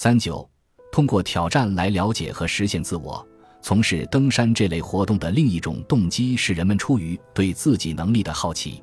[0.00, 0.48] 三九，
[0.92, 3.26] 通过挑战来了解和实现自我。
[3.60, 8.80] 从事登山这类活动的另一种动机是人们出于对自己能力的好奇。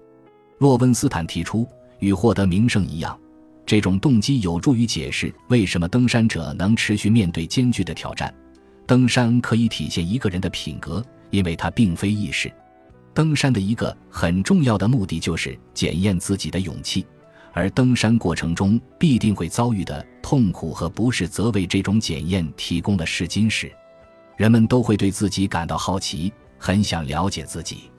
[0.57, 1.65] 洛温斯坦提出，
[1.99, 3.17] 与获得名声一样，
[3.65, 8.35] 这种动机有助于解释为什么登山者能持续面对艰巨的挑战。
[8.85, 12.51] 登山可以体现一个人的品格，因为它并非易事。
[13.13, 17.07] 登山的一个很重要的目的就是检验自己的勇气，
[17.53, 23.71] 而登山过程中必定会遭遇的痛苦和不适，则为这种检验提供了试金石。
[24.35, 27.91] 人们都会对自己感到好奇，很想了解自己。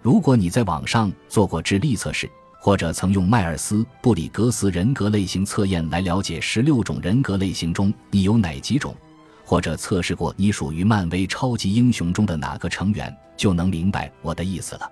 [0.00, 8.96] 如果你在网上做过智力测试，或者曾用迈尔斯布里格斯人格类型测验来了解十六种人格类型中你有哪几种，
[9.44, 14.90] 或者测试过你属于漫威超级英雄中的哪个成员，就能明白我的意思了。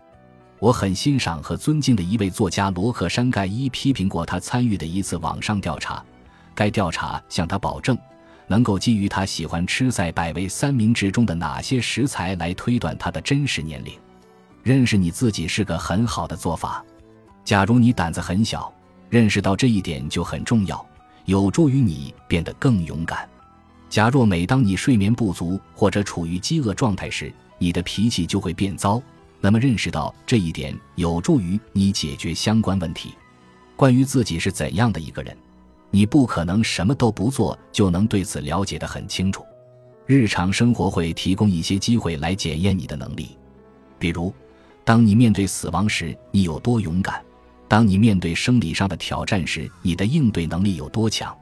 [0.59, 6.05] 我很欣赏和尊敬的一位作家罗克山盖伊批评过他参与的一次网上调查，
[6.54, 7.96] 该调查向他保证。
[8.46, 13.98] 能够基于他喜欢吃在百味三明治中的哪些食材来推断他的真实年龄。
[14.62, 16.84] 认识你自己是个很好的做法。
[17.42, 18.72] 假如你胆子很小，
[19.08, 20.86] 认识到这一点就很重要，
[21.24, 23.28] 有助于你变得更勇敢。
[23.89, 29.00] 假若每当你睡眠不足或者处于饥饿状态时，你的脾气就会变糟，
[29.41, 33.14] 那么认识到这一点有助于你解决相关问题。
[33.77, 35.36] 关于自己是怎样的一个人。
[35.95, 39.47] 你不可能什么都不做就能对此了解得很清楚，
[40.06, 43.39] 日常生活会提供一些机会来检验你的能力，
[43.97, 44.34] 比如，
[44.84, 47.23] 当你面对死亡时你有多勇敢；
[47.69, 51.33] 当你面对生理上的挑战时你的应对能力有多强。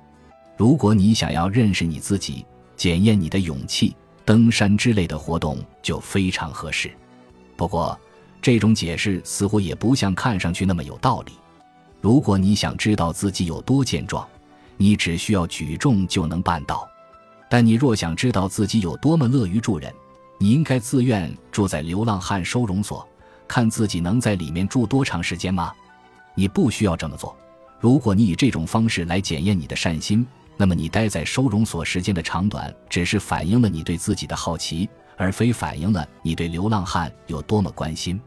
[0.58, 2.44] 如果你想要认识你自己、
[2.76, 6.90] 检验你的勇气，登山之类的活动就非常合适。
[7.56, 7.98] 不过，
[8.42, 11.32] 这种解释似乎也不像看上去那么有道理。
[12.02, 14.28] 如果你想知道自己有多健壮，
[14.76, 16.88] 你只需要举重就能办到，
[17.48, 19.92] 但你若想知道自己有多么乐于助人，
[20.38, 23.06] 你应该自愿住在流浪汉收容所，
[23.46, 25.72] 看自己能在里面住多长时间吗？
[26.34, 27.36] 你不需要这么做。
[27.78, 38.18] 如果你以这种方式来检验你的善心，那么你待在收容所时间的长短只是反映了你对自己的好奇，而非反映了你对流浪汉有多么关心。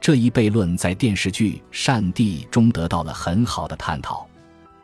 [0.00, 4.27] 这一悖论在电视剧《善地》中得到了很好的探讨。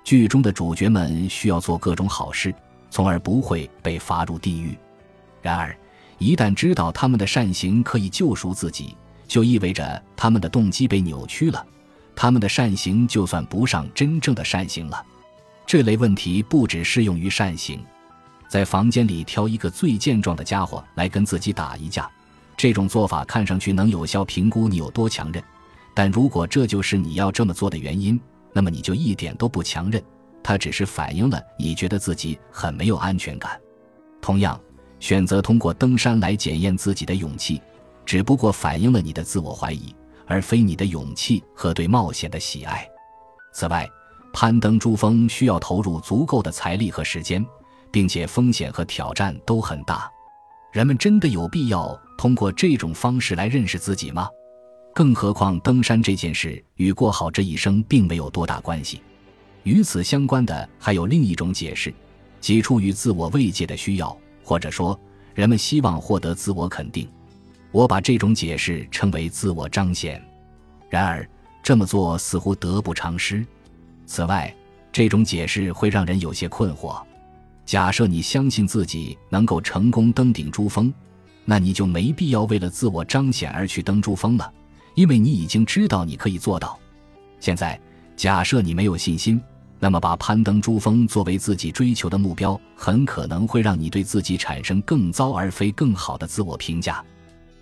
[0.04, 2.54] 剧中的主角们需要做各种好事，
[2.90, 4.76] 从而不会被罚入地狱。
[5.40, 5.74] 然而，
[6.18, 8.94] 一旦知道他们的善行可以救赎自己，
[9.26, 11.66] 就意味着他们的动机被扭曲了。
[12.14, 15.04] 他们的善行就算不上真正的善行了。
[15.66, 17.82] 这类问题不只适用于善行。
[18.46, 22.08] 在房间里挑一个最健壮的家伙来跟自己打一架，
[22.56, 25.42] 这种做法看上去能有效评估你有多强韧。
[25.94, 28.20] 但如果这就是你要这么做的原因，
[28.54, 30.02] 那么你就一点都不强韧，
[30.42, 33.60] 它只是反映了你觉得自己很没有安全感。
[34.22, 34.58] 同样，
[35.00, 37.60] 选择通过登山来检验自己的勇气，
[38.06, 39.94] 只不过反映了你的自我怀疑，
[40.26, 42.88] 而非你的勇气和对冒险的喜爱。
[43.52, 43.86] 此外，
[44.32, 47.44] 攀登珠峰需要投入足够的财力和时间，
[47.90, 50.10] 并且风险和挑战都很大。
[50.72, 54.28] 人们真的有必要通过这种方式来认识自己吗？
[54.94, 59.02] 更何况，登山这件事与过好这一生并没有多大关系。
[59.64, 61.92] 与此相关的还有另一种解释，
[62.40, 64.98] 即出于自我慰藉的需要，或者说
[65.34, 67.08] 人们希望获得自我肯定。
[67.72, 70.22] 我把这种解释称为自我彰显。
[70.88, 71.28] 然而，
[71.60, 73.44] 这么做似乎得不偿失。
[74.06, 74.54] 此外，
[74.92, 77.02] 这种解释会让人有些困惑。
[77.66, 80.94] 假设你相信自己能够成功登顶珠峰，
[81.44, 84.52] 那你就没必要为了自我彰显而去登珠峰了。
[84.94, 86.78] 因为你已经知道你可以做到。
[87.40, 87.78] 现在，
[88.16, 89.40] 假设你没有信心，
[89.78, 97.04] 那么把攀登珠峰作为自己追求的目标，很可能会让你对自己产生更糟而非更好的自我评价。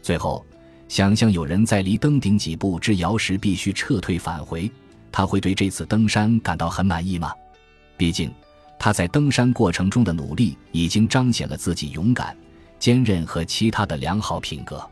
[0.02, 0.44] 最后，
[0.88, 4.70] 想象有人在离登顶几步之遥时必须撤退返回，
[5.10, 7.32] 他会对这次登山感到很满意吗？
[7.96, 8.30] 毕竟，
[8.78, 12.36] 他在登山过程中的努力已经彰显了自己勇敢、
[12.78, 14.84] 坚韧和其他的良好品格。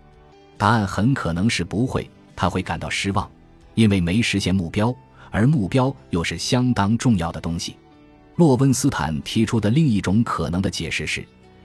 [0.57, 2.09] 答案很可能是不会。
[2.41, 3.31] 他会感到失望，
[3.75, 4.97] 因为没实现目标，
[5.31, 7.77] 而目标又是相当重要的东西。
[8.37, 11.23] 洛温斯坦提出的另一种可能的解释是：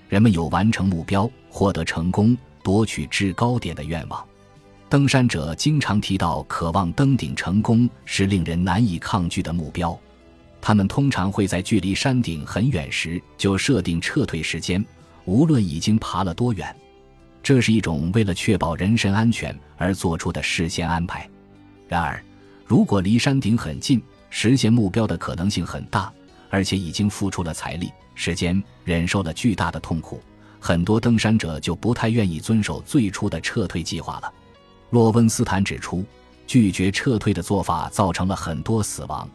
[0.09, 4.21] 人们有完成目标、获得成功、夺取制高点的愿望。
[4.89, 9.97] 登山者经常提到，渴望登顶成功是令人难以抗拒的目标。
[10.59, 14.85] 他们通常会在距离山顶很远时就设定撤退时间，
[15.23, 16.75] 无论已经爬了多远。
[17.45, 21.29] 这是一种为了确保人身安全而做出的事先安排。
[21.87, 22.19] 然而，
[22.65, 24.01] 如果离山顶很近，
[24.31, 26.11] 实现目标的可能性很大，
[26.49, 30.19] 而且已经付出了财力、时间，忍受了巨大的痛苦。
[30.59, 34.33] 很多登山者就不太愿意遵守最初的撤退计划了。
[34.89, 36.03] 洛温斯坦指出，
[36.47, 39.29] 拒绝撤退的做法造成了很多死亡。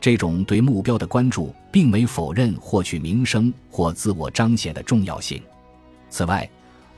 [0.00, 5.42] 这种对目标的关注，并没否认获取名声或自我彰显的重要性。
[6.10, 6.48] 此外，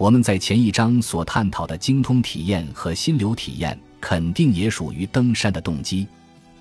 [0.02, 6.08] 我们在前一章所探讨的精通体验和心流体验，肯定也属于登山的动机。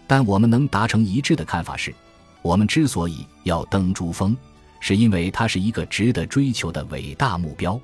[0.06, 1.92] 但我们能达成一致的看法是，
[2.44, 4.38] 我们之所以要登珠峰。
[4.80, 7.82] 是因为它是一个值得追求的伟大目标。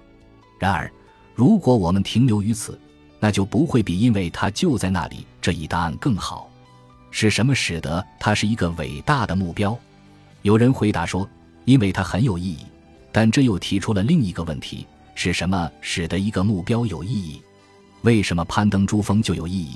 [0.60, 0.92] 然而，
[1.34, 2.80] 如果我们停留于此，
[3.20, 6.48] 那就不会比因为它就在那里这一答案更好。
[7.10, 9.76] 是什么使得它是一个伟大的目标？
[10.44, 11.28] 有人回答说，
[11.66, 12.60] 因为它很有意义。
[13.12, 14.86] 但这又提出了另一个问题：
[15.18, 17.42] 是什么使得一个目标有意义？
[18.04, 19.76] 为什么攀登珠峰就有意义，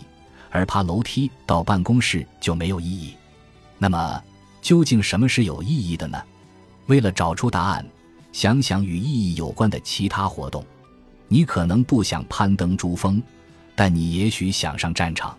[0.51, 3.15] 而爬楼梯到办公室就没有意义？
[3.79, 4.23] 那么，
[4.61, 6.21] 究竟什么是有意义的呢？
[6.85, 7.83] 为了找出答案，
[8.31, 10.63] 想想与意义有关的其他活动。
[11.27, 13.19] 你可能不想攀登珠峰，
[13.75, 15.35] 但你也许想上战场。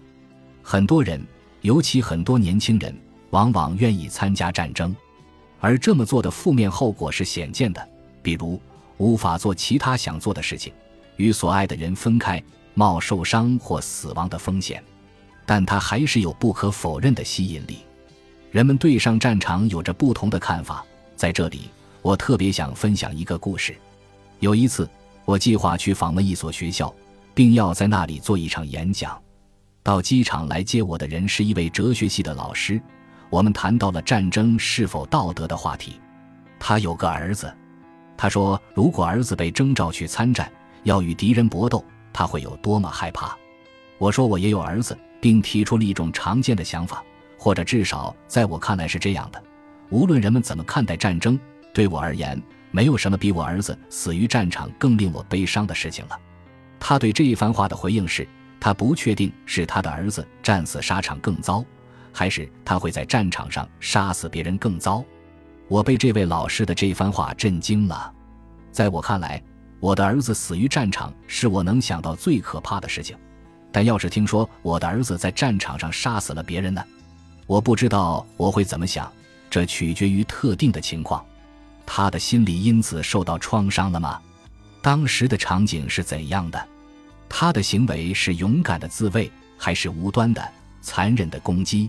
[0.63, 1.25] 很多人，
[1.61, 2.93] 尤其很多年轻人，
[3.31, 4.93] 往往愿意参加战争，
[5.61, 7.89] 而这么做的负面后果是显见的，
[8.21, 8.61] 比如
[9.03, 10.73] 无法做其他想做的事情，
[11.17, 12.41] 与所爱的人分开，
[12.75, 14.81] 冒受伤或死亡的风险。
[15.45, 17.79] 但它还是有不可否认的吸引力。
[18.53, 20.85] 人们对上战场有着不同的看法。
[21.17, 21.63] 在这里，
[22.01, 23.75] 我特别想分享一个故事。
[24.39, 24.89] 有一次，
[25.25, 26.95] 我计划去访问一所学校，
[27.35, 29.21] 并要在那里做一场演讲。
[29.83, 32.81] 到机场来接我的人是一位哲学系的老师。
[33.31, 36.01] 我们谈到了战争是否道德的话题。
[36.61, 37.53] 他有个儿子，
[38.17, 40.50] 他说，如果儿子被征召去参战，
[40.85, 43.37] 要与敌人搏斗，他会有多么害怕。
[43.99, 47.03] 我说，我也有儿子，并提出了一种常见的想法，
[47.38, 49.43] 或者至少在我看来是这样的。
[49.91, 51.38] 无论人们怎么看待战争，
[51.73, 56.19] 对我而言，没有什么比我儿子死于战场更令我悲伤的事情了。
[56.81, 58.26] 他对这一番话的回应是：
[58.58, 61.65] 他不确定是他的儿子战死沙场更糟，
[62.12, 65.05] 还是他会在战场上杀死别人更糟。
[65.73, 68.13] 我被这位老师的这番话震惊了。
[68.71, 69.43] 在我看来，
[69.81, 73.17] 我的儿子死于战场是我能想到最可怕的事情。
[73.73, 76.85] 但要是听说我的儿子在战场上杀死了别人呢？
[77.47, 79.11] 我不知道我会怎么想。
[79.49, 81.25] 这取决于特定的情况，
[81.87, 84.21] 他的心理因此受到创伤了吗？
[84.83, 86.69] 当时的场景是怎样的？
[87.31, 90.47] 他的行为是勇敢的自卫，还是无端的、
[90.83, 91.89] 残忍的攻击？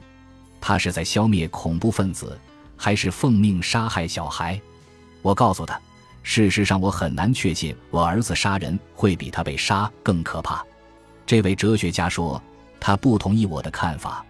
[0.62, 2.40] 他是在消灭恐怖分子，
[2.84, 4.60] 还是奉命杀害小孩？
[5.22, 5.80] 我告诉他，
[6.22, 10.62] 事实上我很难确信，我儿子杀人会比他被杀更可怕。
[11.26, 12.44] 这位哲学家说，
[12.82, 14.26] 他不同意我的看法。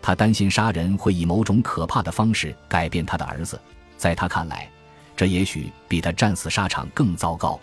[0.00, 3.60] 他担心杀人会以某种可怕的方式改变他的儿子，
[3.98, 4.66] 在他看来，
[5.14, 7.60] 这也许比他战死沙场更糟糕。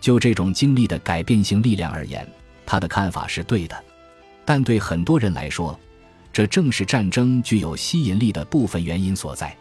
[0.00, 2.24] 就这种经历的改变性力量而言，
[2.64, 3.76] 他的看法是对的。
[4.44, 5.76] 但对很多人来说，
[6.32, 9.52] 这正是战争具有吸引力的部分原因所在。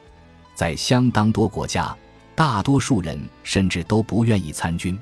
[0.55, 1.95] 在相当多国家，
[2.35, 4.97] 大多数人甚至都不愿意参军。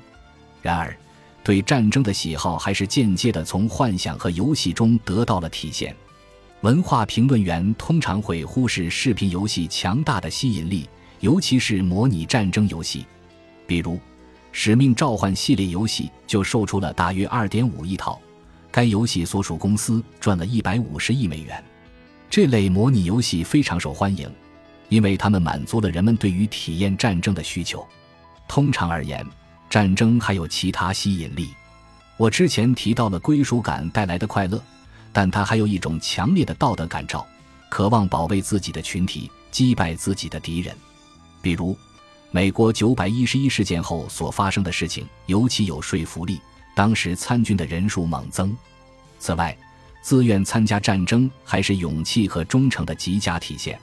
[0.60, 0.96] 然而，
[1.44, 5.94] 对战争的喜好还是间接的从幻想和游戏中得到了体现。
[6.60, 10.88] 文化评论员通常会忽视视频游戏强大的吸引力，
[11.18, 13.04] 尤其是模拟战争游戏。
[13.66, 13.94] 比如，
[14.52, 18.20] 《使命召唤》系列游戏就售出了大约2.5亿套，
[18.70, 21.62] 该游戏所属公司赚了一百五十亿美元。
[22.30, 24.30] 这类模拟游戏非常受欢迎，
[24.92, 27.86] 因为它们满足了人们对于体验战争的需求。
[28.46, 29.26] 通常而言，
[29.70, 31.48] 战争还有其他吸引力。
[32.18, 34.62] 我之前提到了归属感带来的快乐。
[35.14, 37.26] 但他还有一种强烈的道德感召，
[37.68, 40.74] 渴望保卫自己的群体，击败自己的敌人。
[41.42, 41.76] 比如，
[42.30, 46.40] 美国九百一十一事件后所发生的事情尤其有说服力，
[46.74, 48.56] 当时参军的人数猛增。
[49.18, 49.54] 此外，
[50.00, 53.78] 自愿参加战争还是勇气和忠诚的极佳体现。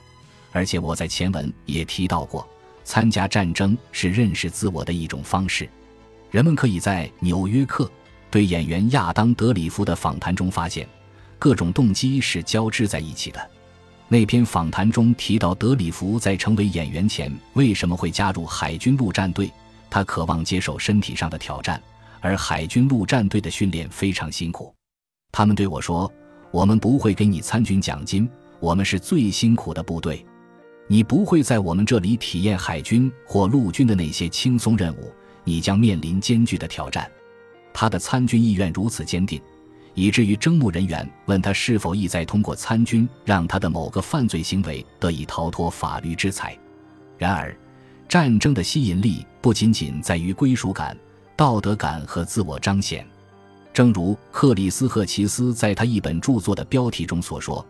[0.52, 2.48] 而且我在前文也提到过，
[2.84, 5.68] 参加战争是认识自我的一种方式。
[6.30, 7.84] 人们可以在《纽约客》
[8.30, 10.88] 对演员亚当·德里夫的访谈中发现。
[11.38, 13.50] 各种动机是交织在一起的。
[14.08, 19.50] 那篇访谈中提到，德里夫在成为演员前为什么会加入海军陆战队？
[19.88, 21.82] 他渴望接受身体上的挑战，
[22.20, 24.74] 而海军陆战队的训练非常辛苦。
[25.32, 26.12] 他们对我说
[26.52, 28.28] ：“我们不会给你参军奖金，
[28.60, 30.22] 我们是最辛苦的部队。
[30.92, 35.12] 你不会在我们这里体验海军或陆军的那些轻松任务，
[35.44, 37.08] 你将面临艰巨的挑战。”
[37.72, 39.40] 他的参军意愿如此坚定。
[39.94, 46.58] 以至于征募人员问他是否意在通过参军让他的某个犯罪行为得以逃脱法律制裁。
[47.18, 47.56] 然而，
[48.08, 50.96] 战争的吸引力不仅仅在于归属感、
[51.36, 53.06] 道德感和自我彰显。
[53.72, 57.64] 正如克里斯赫奇斯在他一本著作的标题中所说：“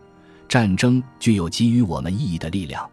[0.49, 2.89] 战争具有给予我们意义的力量。”